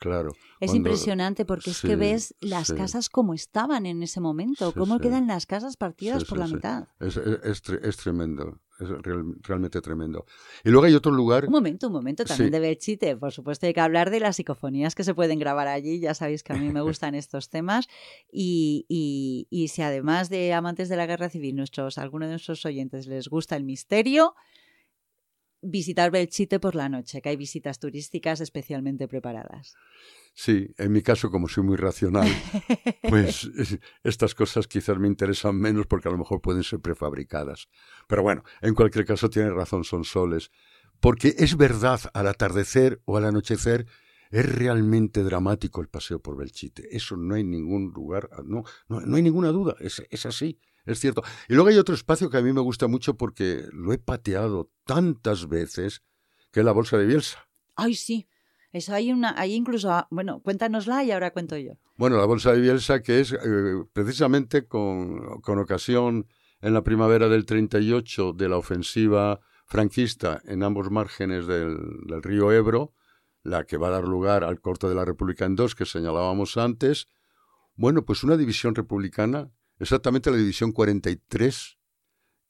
[0.00, 0.30] Claro.
[0.60, 2.74] Es cuando- impresionante porque es sí, que ves las sí.
[2.74, 6.88] casas como estaban en ese momento, Sí, cómo quedan las casas partidas por la mitad.
[6.98, 10.24] Es, es- es tre- es tremendo, es real- realmente tremendo.
[10.64, 11.44] Y luego hay otro lugar.
[11.44, 13.14] Un momento, un momento también de Belchite.
[13.18, 16.00] Por supuesto, hay que hablar de las psicofonías que se pueden grabar allí.
[16.00, 17.86] Ya sabéis que a mí me gustan estos temas.
[18.32, 22.64] Y, y- y si además de amantes de la guerra civil, nuestros, algunos de nuestros
[22.64, 24.34] oyentes les gusta el misterio,
[25.62, 29.74] visitar Belchite por la noche, que hay visitas turísticas especialmente preparadas.
[30.34, 32.28] Sí, en mi caso, como soy muy racional,
[33.08, 33.50] pues
[34.02, 37.68] estas cosas quizás me interesan menos porque a lo mejor pueden ser prefabricadas.
[38.06, 40.50] Pero bueno, en cualquier caso tiene razón Son Soles.
[41.00, 43.86] Porque es verdad, al atardecer o al anochecer,
[44.30, 46.94] es realmente dramático el paseo por Belchite.
[46.94, 51.00] Eso no hay ningún lugar, no, no, no hay ninguna duda, es, es así, es
[51.00, 51.22] cierto.
[51.48, 54.70] Y luego hay otro espacio que a mí me gusta mucho porque lo he pateado
[54.84, 56.02] tantas veces,
[56.52, 57.48] que es la Bolsa de Bielsa.
[57.76, 58.28] Ay, sí.
[58.72, 61.72] Eso hay una, hay incluso, ah, bueno, cuéntanosla y ahora cuento yo.
[61.96, 63.38] Bueno, la bolsa de Bielsa, que es eh,
[63.92, 66.28] precisamente con, con ocasión
[66.60, 72.52] en la primavera del 38 de la ofensiva franquista en ambos márgenes del, del río
[72.52, 72.92] Ebro,
[73.42, 76.56] la que va a dar lugar al corte de la República en dos que señalábamos
[76.56, 77.08] antes.
[77.74, 81.78] Bueno, pues una división republicana, exactamente la división 43,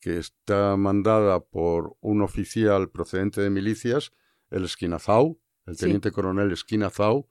[0.00, 4.12] que está mandada por un oficial procedente de milicias,
[4.50, 5.84] el Esquinazau, el Sí.
[5.84, 7.28] teniente coronel Esquinazau,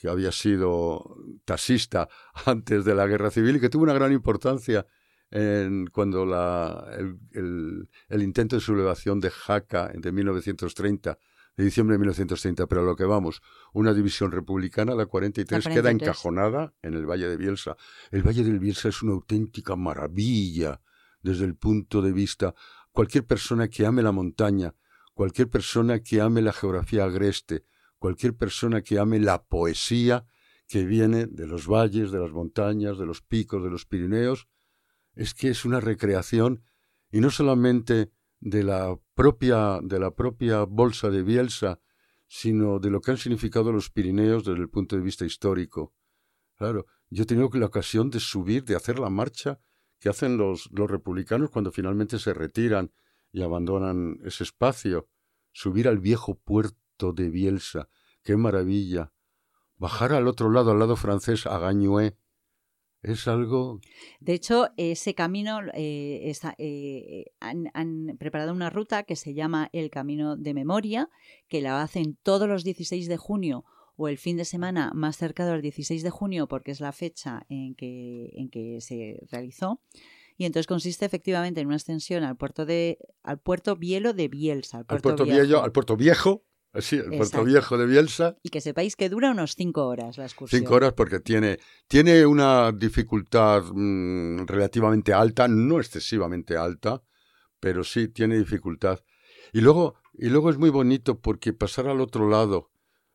[0.00, 2.08] que había sido taxista
[2.46, 4.86] antes de la guerra civil y que tuvo una gran importancia
[5.30, 11.18] en, cuando la, el, el- el intento de sublevación de Jaca de 1930,
[11.56, 13.40] de diciembre de 1930, pero a lo que vamos,
[13.72, 16.08] una división republicana, la 43, La queda 43.
[16.08, 17.76] encajonada en el Valle de Bielsa.
[18.10, 20.80] El Valle del Bielsa es una auténtica maravilla
[21.22, 22.54] desde el punto de vista,
[22.92, 24.74] cualquier persona que ame la montaña,
[25.14, 27.64] cualquier persona que ame la geografía agreste,
[27.98, 30.26] cualquier persona que ame la poesía
[30.68, 34.48] que viene de los valles, de las montañas, de los picos, de los Pirineos,
[35.14, 36.62] es que es una recreación
[37.10, 41.80] y no solamente de la propia de la propia bolsa de Bielsa,
[42.28, 45.94] sino de lo que han significado los Pirineos desde el punto de vista histórico.
[46.56, 49.60] Claro, yo he tenido la ocasión de subir, de hacer la marcha
[49.98, 52.92] que hacen los, los republicanos cuando finalmente se retiran
[53.32, 55.08] y abandonan ese espacio.
[55.52, 57.88] Subir al viejo puerto de Bielsa,
[58.22, 59.12] qué maravilla.
[59.76, 62.16] Bajar al otro lado, al lado francés, a Gagnué,
[63.06, 63.80] es algo
[64.20, 69.68] De hecho, ese camino eh, está, eh, han, han preparado una ruta que se llama
[69.72, 71.08] el Camino de Memoria,
[71.48, 73.64] que la hacen todos los 16 de junio
[73.96, 77.46] o el fin de semana más cercano al 16 de junio, porque es la fecha
[77.48, 79.80] en que, en que se realizó.
[80.36, 84.78] Y entonces consiste efectivamente en una extensión al puerto de al puerto Bielo de Bielsa,
[84.78, 85.62] al al puerto, viejo.
[85.62, 86.44] al puerto viejo,
[86.76, 90.24] así, el puerto viejo de Bielsa, Y que sepáis que dura unos cinco horas la
[90.24, 90.60] excursión.
[90.60, 91.58] cinco horas porque tiene,
[91.88, 97.02] tiene una dificultad mm, relativamente alta, no excesivamente alta,
[97.60, 99.00] pero sí tiene dificultad.
[99.52, 102.70] Y luego, y luego es muy bonito porque pasar al otro lado,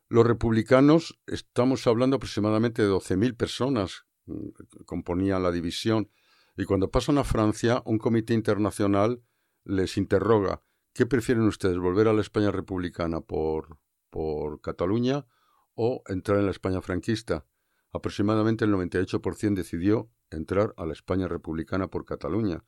[0.08, 6.10] los republicanos, estamos hablando aproximadamente de 12.000 personas mm, que componían la división,
[6.56, 9.22] y cuando pasan a Francia, un comité internacional
[9.64, 10.62] les interroga,
[10.92, 13.78] ¿qué prefieren ustedes, volver a la España republicana por,
[14.10, 15.26] por Cataluña
[15.74, 17.46] o entrar en la España franquista?
[17.92, 22.64] Aproximadamente el 98% decidió entrar a la España republicana por Cataluña,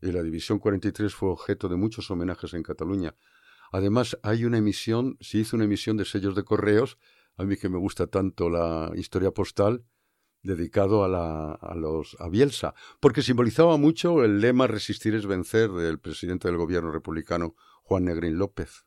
[0.00, 3.14] y la División 43 fue objeto de muchos homenajes en Cataluña.
[3.72, 6.98] Además, hay una emisión, se hizo una emisión de sellos de correos,
[7.36, 9.84] a mí que me gusta tanto la historia postal,
[10.44, 15.70] dedicado a, la, a los a Bielsa, porque simbolizaba mucho el lema resistir es vencer
[15.72, 18.84] del presidente del gobierno republicano Juan Negrín López.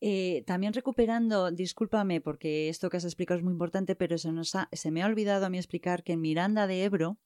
[0.00, 4.54] Eh, también recuperando, discúlpame porque esto que has explicado es muy importante, pero se, nos
[4.54, 7.18] ha- se me ha olvidado a mí explicar que en Miranda de Ebro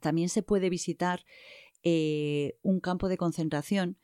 [0.00, 1.24] también se puede visitar
[1.82, 3.98] eh, un campo de concentración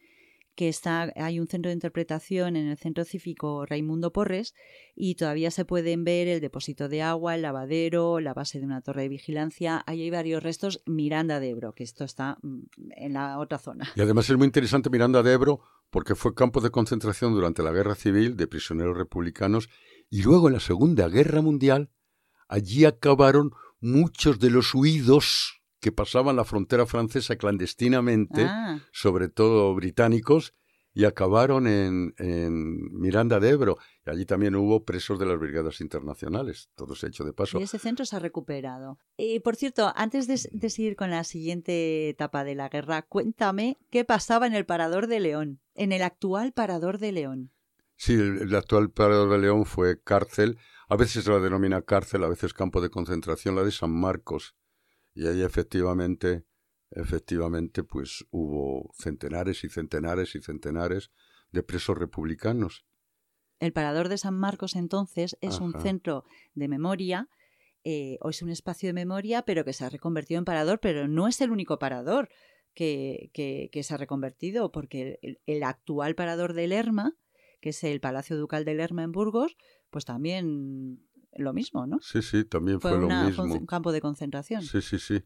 [0.54, 4.54] que está, hay un centro de interpretación en el centro cívico Raimundo Porres
[4.94, 8.80] y todavía se pueden ver el depósito de agua, el lavadero, la base de una
[8.80, 9.82] torre de vigilancia.
[9.86, 12.60] Ahí hay varios restos Miranda de Ebro, que esto está mm,
[12.96, 13.88] en la otra zona.
[13.96, 17.72] Y además es muy interesante Miranda de Ebro porque fue campo de concentración durante la
[17.72, 19.68] Guerra Civil de prisioneros republicanos
[20.10, 21.90] y luego en la Segunda Guerra Mundial
[22.48, 29.74] allí acabaron muchos de los huidos que pasaban la frontera francesa clandestinamente, Ah, sobre todo
[29.74, 30.54] británicos,
[30.94, 33.76] y acabaron en, en Miranda de Ebro.
[34.06, 37.60] Y allí también hubo presos de las brigadas internacionales, todo se ha hecho de paso.
[37.60, 38.98] Y ese centro se ha recuperado.
[39.18, 43.76] Y por cierto, antes de, de seguir con la siguiente etapa de la guerra, cuéntame
[43.90, 47.50] qué pasaba en el Parador de León, en el actual Parador de León.
[47.96, 50.56] Sí, el, el actual Parador de León fue cárcel.
[50.88, 54.54] A veces se la denomina cárcel, a veces campo de concentración, la de San Marcos.
[55.14, 56.44] Y ahí efectivamente,
[56.90, 61.10] efectivamente, pues hubo centenares y centenares y centenares
[61.50, 62.84] de presos republicanos.
[63.60, 66.24] El Parador de San Marcos entonces es un centro
[66.54, 67.28] de memoria,
[67.84, 71.06] eh, o es un espacio de memoria, pero que se ha reconvertido en parador, pero
[71.06, 72.28] no es el único parador
[72.74, 77.16] que, que- que se ha reconvertido, porque el, el actual parador de Lerma,
[77.60, 79.56] que es el Palacio Ducal de Lerma en Burgos,
[79.90, 81.03] pues también
[81.36, 81.98] lo mismo, ¿no?
[82.00, 83.46] Sí, sí, también fue, Fue lo mismo.
[83.48, 84.62] fue un campo de concentración.
[84.62, 85.22] Sí, sí, sí.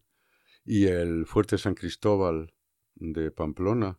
[0.64, 2.54] Y el Fuerte San Cristóbal
[2.94, 3.98] de Pamplona,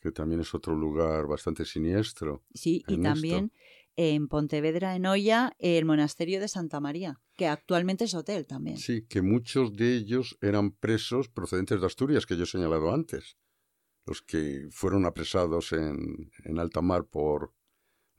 [0.00, 2.44] que también es otro lugar bastante siniestro.
[2.54, 3.52] Sí, y también
[3.96, 8.78] en Pontevedra, en Oya, el monasterio de Santa María, que actualmente es hotel también.
[8.78, 13.36] Sí, que muchos de ellos eran presos procedentes de Asturias, que yo he señalado antes.
[14.06, 17.52] Los que fueron apresados en, en alta mar por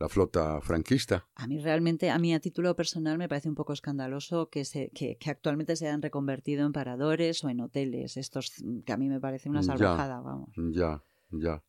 [0.01, 1.27] la flota franquista.
[1.35, 4.89] A mí realmente, a mí a título personal me parece un poco escandaloso que, se,
[4.93, 8.17] que, que actualmente se hayan reconvertido en paradores o en hoteles.
[8.17, 9.67] Estos mm, que a mí me parece una Ya.
[9.67, 10.49] salvajada, vamos.
[10.57, 11.63] Ya, ya.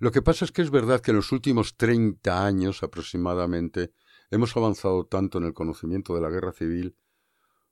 [0.00, 3.92] Lo que pasa es que es verdad que en los últimos 30 años aproximadamente
[4.30, 6.96] hemos avanzado tanto en el conocimiento de la guerra civil,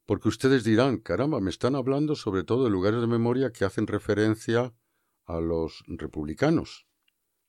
[0.07, 3.89] porque ustedes dirán, caramba, me están hablando sobre todo de lugares de memoria que hacen
[3.89, 4.73] referencia
[5.25, 6.87] a los republicanos.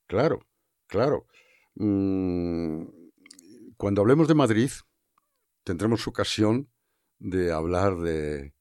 [0.07, 0.39] Claro,
[0.87, 1.27] claro.
[1.79, 2.83] Mm,
[3.77, 4.71] cuando hablemos de Madrid,
[5.63, 6.69] tendremos ocasión
[7.19, 8.53] de hablar de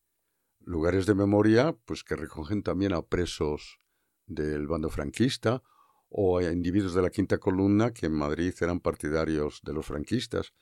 [0.60, 3.78] lugares de memoria, pues que recogen también a presos
[4.26, 5.62] del bando franquista
[6.08, 10.52] o a individuos de la quinta columna que en Madrid eran partidarios de los franquistas.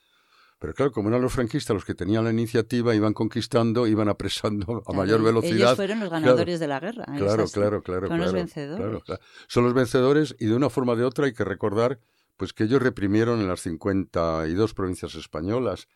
[0.59, 4.77] Pero claro, como eran los franquistas los que tenían la iniciativa, iban conquistando, iban apresando
[4.77, 5.77] a Claro, mayor Ellos velocidad.
[5.77, 7.05] fueron los Claro, ganadores de la guerra.
[7.17, 8.07] Claro, claro, claro.
[8.09, 8.79] Son los claro, vencedores.
[8.85, 9.23] claro, claro.
[9.49, 11.99] Son los vencedores y de una forma o de otra hay que recordar
[12.37, 15.89] pues que ellos reprimieron en las 52 provincias españolas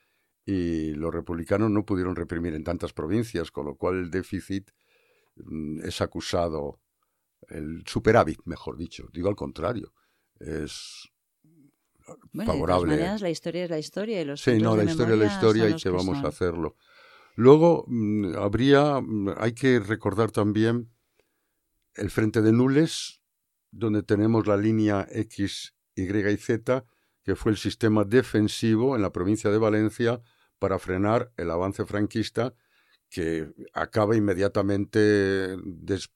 [0.44, 4.70] y los republicanos no pudieron reprimir en tantas provincias, con lo cual el déficit
[5.37, 6.81] mm, es acusado,
[7.48, 9.92] el superávit, mejor dicho, digo al contrario,
[10.40, 11.09] es
[12.33, 12.92] Bueno, favorable.
[12.92, 15.20] De todas maneras, la historia es la historia y los Sí, no, la historia es
[15.20, 16.24] la historia y que vamos son.
[16.27, 16.77] a hacerlo.
[17.35, 20.90] Luego mm, habría, mm, hay que recordar también
[21.94, 23.20] el frente de Nules,
[23.70, 26.84] donde tenemos la línea X, Y y Z,
[27.24, 30.20] que fue el sistema defensivo en la provincia de Valencia
[30.58, 32.54] para frenar el avance franquista
[33.11, 35.56] que acaba inmediatamente,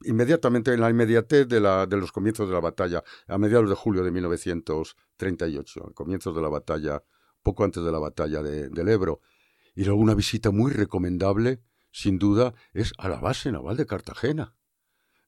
[0.04, 3.74] inmediatamente en la inmediatez de, la, de los comienzos de la batalla, a mediados de
[3.74, 7.02] julio de 1938, a comienzos de la batalla,
[7.42, 9.20] poco antes de la batalla de- del Ebro.
[9.74, 14.54] Y luego una visita muy recomendable, sin duda, es a la base naval de Cartagena.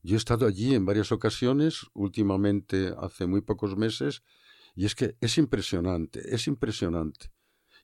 [0.02, 4.22] Yo he estado allí en varias ocasiones, últimamente hace muy pocos meses,
[4.74, 7.32] y es que es impresionante, es impresionante.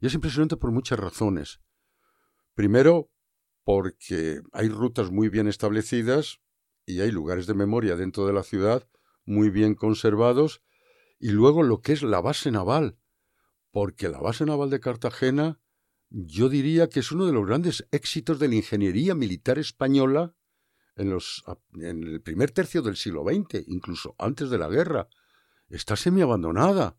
[0.00, 1.60] Y es impresionante por muchas razones.
[2.54, 3.10] Primero,
[3.64, 6.40] porque hay rutas muy bien establecidas
[6.86, 8.88] y hay lugares de memoria dentro de la ciudad
[9.24, 10.62] muy bien conservados.
[11.18, 12.98] Y luego lo que es la base naval,
[13.70, 15.60] porque la base naval de Cartagena
[16.08, 20.34] yo diría que es uno de los grandes éxitos de la ingeniería militar española
[20.96, 25.08] en, los, en el primer tercio del siglo XX, incluso antes de la guerra.
[25.70, 26.96] Está semiabandonada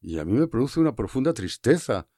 [0.00, 2.08] y a mí me produce una profunda tristeza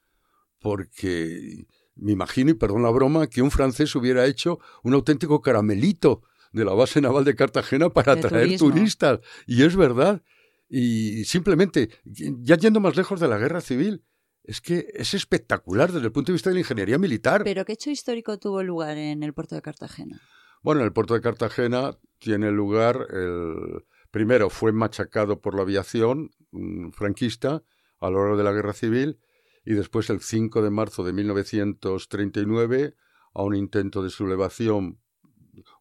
[0.59, 6.23] porque me imagino, y perdón la broma, que un francés hubiera hecho un auténtico caramelito
[6.51, 9.19] de la base naval de Cartagena para atraer turistas.
[9.45, 10.23] Y es verdad.
[10.67, 14.03] Y simplemente, ya yendo más lejos de la guerra civil,
[14.43, 17.43] es que es espectacular desde el punto de vista de la ingeniería militar.
[17.43, 20.21] Pero ¿qué hecho histórico tuvo lugar en el puerto de Cartagena?
[20.61, 23.85] Bueno, el puerto de Cartagena tiene lugar, el
[24.15, 27.63] primero fue machacado por la aviación mm, franquista
[27.99, 29.19] a lo largo de la guerra civil
[29.65, 32.95] y después el 5 de marzo de 1939
[33.33, 35.01] a un intento de sublevación,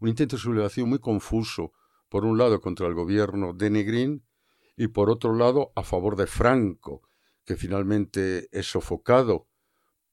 [0.00, 1.74] un intento de sublevación muy confuso,
[2.08, 4.26] por un lado contra el gobierno de Negrín
[4.76, 7.02] y por otro lado a favor de Franco,
[7.44, 9.46] que finalmente es sofocado.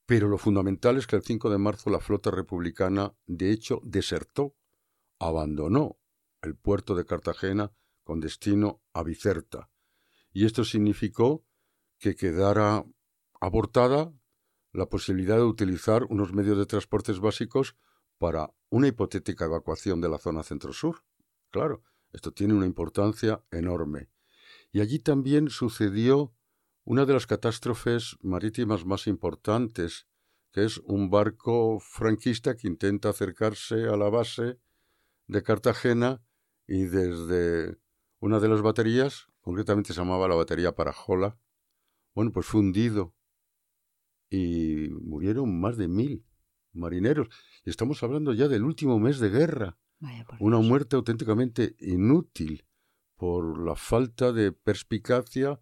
[0.06, 4.54] Pero lo fundamental es que el 5 de marzo la flota republicana, de hecho, desertó,
[5.18, 5.98] abandonó
[6.40, 7.72] el puerto de Cartagena
[8.02, 9.70] con destino a Bicerta.
[10.32, 11.44] Y esto significó
[11.98, 12.84] que quedara
[13.40, 14.12] abortada
[14.72, 17.76] la posibilidad de utilizar unos medios de transportes básicos
[18.18, 21.04] para una hipotética evacuación de la zona centro-sur.
[21.50, 21.82] Claro,
[22.12, 24.08] esto tiene una importancia enorme.
[24.70, 26.32] Y allí también sucedió
[26.84, 30.06] una de las catástrofes marítimas más importantes,
[30.52, 34.58] que es un barco franquista que intenta acercarse a la base
[35.26, 36.22] de Cartagena
[36.66, 37.78] y desde
[38.22, 41.36] una de las baterías, concretamente se llamaba la batería Parajola,
[42.14, 43.16] bueno, pues fue hundido
[44.30, 46.24] y murieron más de mil
[46.72, 47.26] marineros.
[47.64, 49.76] Y estamos hablando ya del último mes de guerra.
[49.98, 50.68] Vaya por Una Dios.
[50.68, 52.64] muerte auténticamente inútil
[53.16, 55.60] por la falta de perspicacia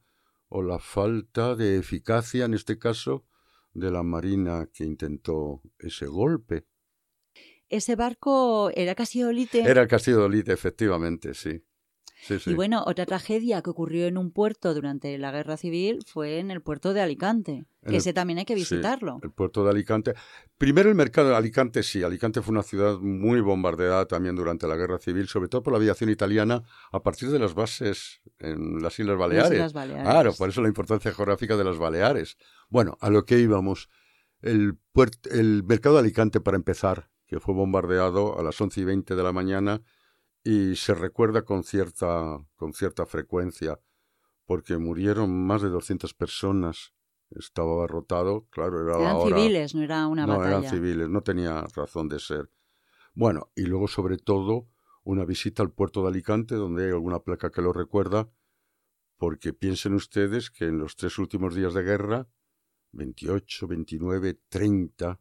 [0.48, 3.24] o la falta de eficacia, en este caso,
[3.72, 6.66] de la Marina que intentó ese golpe.
[7.70, 9.62] Ese barco era Casiolite.
[9.62, 11.64] Era el Castillo de Olite, efectivamente, sí.
[12.22, 12.50] Sí, sí.
[12.50, 16.50] Y bueno, otra tragedia que ocurrió en un puerto durante la Guerra Civil fue en
[16.50, 17.64] el puerto de Alicante.
[17.82, 19.20] Que el- ese también hay que Sí, visitarlo.
[19.22, 20.14] el puerto de Alicante.
[20.58, 22.02] Primero el mercado de Alicante, sí.
[22.02, 25.78] Alicante fue una ciudad muy bombardeada también durante la Guerra Civil, sobre todo por la
[25.78, 26.62] aviación italiana,
[26.92, 29.52] a partir de las bases en las Islas Baleares.
[29.52, 30.04] Islas Baleares.
[30.04, 32.36] Claro, por eso la importancia geográfica de las Baleares.
[32.68, 33.88] Bueno, a lo que íbamos.
[34.42, 38.84] El, puert- el mercado de Alicante, para empezar, que fue bombardeado a las 11 y
[38.84, 39.82] 20 de la mañana
[40.42, 43.78] y se recuerda con cierta, con cierta frecuencia,
[44.46, 46.92] porque murieron más de 200 personas.
[47.30, 49.36] Estaba abarrotado, claro, era Eran hora.
[49.36, 50.58] civiles, no era una no, batalla.
[50.58, 52.50] eran civiles, no tenía razón de ser.
[53.14, 54.68] Bueno, y luego, sobre todo,
[55.04, 58.28] una visita al puerto de Alicante, donde hay alguna placa que lo recuerda,
[59.16, 62.28] porque piensen ustedes que en los tres últimos días de guerra,
[62.92, 65.20] 28, 29, 30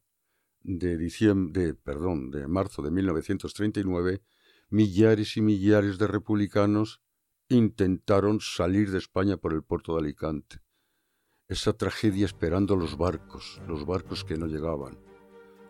[0.62, 4.24] de diciembre, de, perdón, de marzo de 1939,
[4.70, 7.02] millares y millares de republicanos
[7.48, 10.62] intentaron salir de España por el puerto de Alicante.
[11.48, 15.00] Esa tragedia esperando los barcos, los barcos que no llegaban,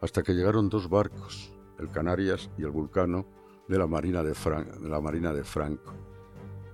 [0.02, 3.26] hasta que llegaron dos barcos, el Canarias y el Vulcano,
[3.70, 5.94] de la Marina de, de Franco.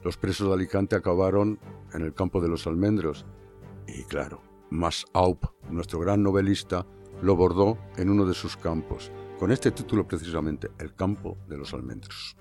[0.03, 1.59] Los presos de Alicante acabaron
[1.93, 3.25] en el campo de los almendros
[3.87, 6.87] y claro, Mas Aup, nuestro gran novelista,
[7.21, 11.73] lo bordó en uno de sus campos, con este título precisamente, El campo de los
[11.73, 12.35] almendros.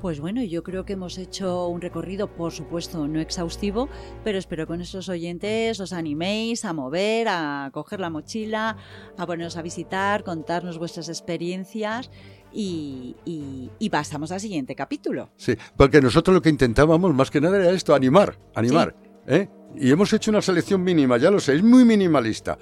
[0.00, 3.88] Pues bueno, yo creo que hemos hecho un recorrido, por supuesto, no exhaustivo,
[4.24, 8.76] pero espero con esos oyentes os animéis a mover, a coger la mochila,
[9.16, 12.10] a ponernos a visitar, contarnos vuestras experiencias
[12.52, 15.30] y, y- y pasamos al siguiente capítulo.
[15.36, 18.96] Sí, porque nosotros lo que intentábamos más que nada era esto, animar, animar.
[19.28, 19.48] ¿eh?
[19.76, 22.58] Y hemos hecho una selección mínima, ya lo sé, es muy minimalista,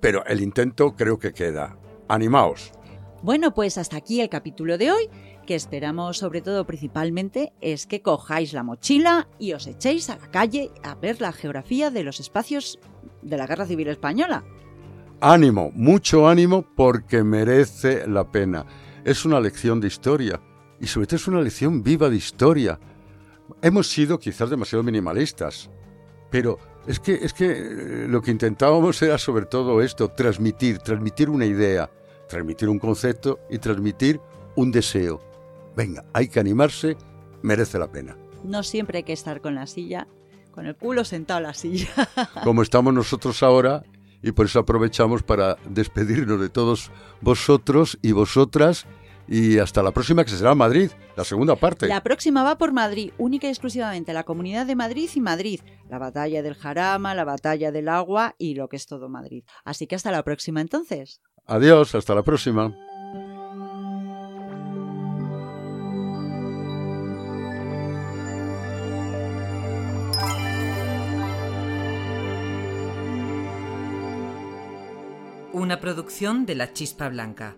[0.00, 1.76] pero el intento creo que queda.
[2.08, 2.72] Animaos.
[3.22, 5.08] Bueno, pues hasta aquí el capítulo de hoy,
[5.46, 10.30] que esperamos sobre todo principalmente es que cojáis la mochila y os echéis a la
[10.30, 12.78] calle a ver la geografía de los espacios
[13.22, 14.44] de la Guerra Civil Española.
[15.20, 18.66] Ánimo, mucho ánimo porque merece la pena.
[19.04, 20.40] Es una lección de historia
[20.78, 22.78] y sobre todo es una lección viva de historia.
[23.62, 25.70] Hemos sido quizás demasiado minimalistas,
[26.30, 31.28] pero es que, es que eh, lo que intentábamos era sobre todo esto, transmitir, transmitir
[31.28, 31.90] una idea,
[32.28, 34.20] transmitir un concepto y transmitir
[34.54, 35.20] un deseo.
[35.76, 36.96] Venga, hay que animarse,
[37.42, 38.16] merece la pena.
[38.44, 40.06] No siempre hay que estar con la silla,
[40.52, 41.88] con el culo sentado en la silla.
[42.44, 43.82] Como estamos nosotros ahora,
[44.22, 48.86] y por eso aprovechamos para despedirnos de todos vosotros y vosotras,
[49.28, 51.86] y hasta la próxima que será Madrid, la segunda parte.
[51.88, 55.98] La próxima va por Madrid, única y exclusivamente la Comunidad de Madrid y Madrid, la
[55.98, 59.44] batalla del Jarama, la batalla del agua y lo que es todo Madrid.
[59.64, 61.20] Así que hasta la próxima entonces.
[61.46, 62.74] Adiós, hasta la próxima.
[75.52, 77.56] Una producción de La Chispa Blanca.